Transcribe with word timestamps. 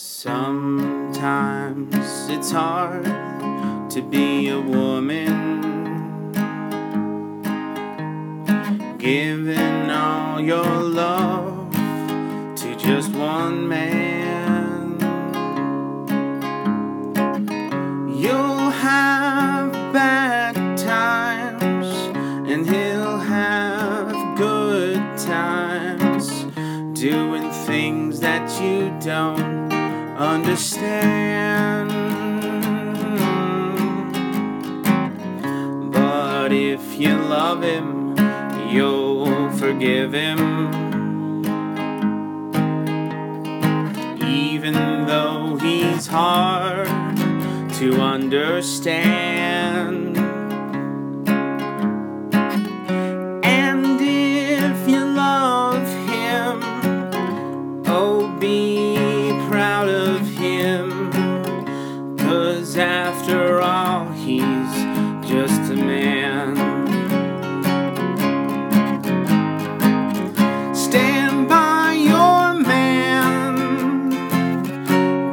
Sometimes 0.00 1.92
it's 2.28 2.52
hard 2.52 3.04
to 3.90 4.00
be 4.00 4.48
a 4.48 4.60
woman, 4.60 6.30
giving 8.96 9.90
all 9.90 10.40
your 10.40 10.62
love 10.64 11.72
to 11.72 12.76
just 12.76 13.10
one 13.10 13.66
man. 13.66 15.00
You'll 18.14 18.70
have 18.70 19.72
bad 19.92 20.54
times, 20.78 21.88
and 22.48 22.64
he'll 22.64 23.18
have 23.18 24.36
good 24.38 25.02
times, 25.18 26.44
doing 26.96 27.50
things 27.50 28.20
that 28.20 28.48
you 28.62 28.96
don't 29.00 29.77
understand. 30.18 31.90
But 35.92 36.52
if 36.52 36.98
you 36.98 37.16
love 37.16 37.62
him, 37.62 38.16
you'll 38.68 39.50
forgive 39.52 40.12
him. 40.12 40.66
Even 44.24 44.74
though 45.06 45.56
he's 45.56 46.08
hard 46.08 46.88
to 47.74 48.00
understand. 48.00 48.98
All, 63.60 64.10
he's 64.12 64.74
just 65.28 65.70
a 65.70 65.76
man. 65.76 66.56
Stand 70.74 71.48
by 71.48 71.92
your 71.92 72.54
man. 72.54 74.10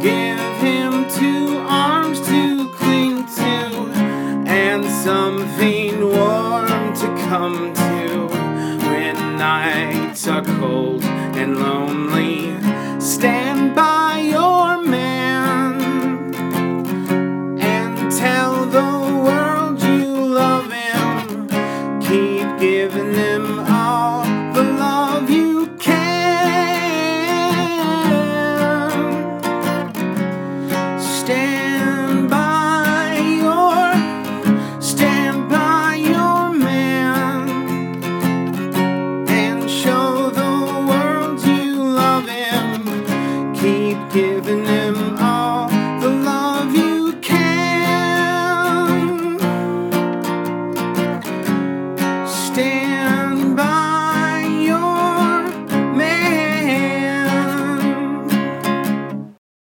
Give 0.00 0.38
him 0.58 1.08
two 1.10 1.58
arms 1.68 2.20
to 2.28 2.68
cling 2.74 3.26
to 3.36 3.92
and 4.46 4.84
something 4.84 6.00
warm 6.08 6.94
to 6.94 7.06
come 7.28 7.72
to 7.74 8.26
when 8.88 9.16
nights 9.36 10.26
are 10.26 10.44
cold 10.58 11.02
and 11.02 11.58
lonely. 11.58 12.56
Stand 13.00 13.74
by 13.74 13.99
Keep 22.30 22.58
giving 22.60 23.12
him 23.12 23.58
all 23.58 24.22
the 24.54 24.62
love 24.62 25.28
you 25.28 25.66
can. 25.78 25.96
Stand 31.00 32.30
by 32.30 33.18
your, 33.42 34.80
stand 34.80 35.50
by 35.50 35.96
your 35.96 36.52
man, 36.52 37.48
and 39.28 39.68
show 39.68 40.30
the 40.30 40.86
world 40.88 41.44
you 41.44 41.82
love 41.82 42.28
him. 42.28 42.84
Keep 43.54 43.98
giving 44.12 44.64
all 44.64 44.89
stand. 52.60 52.89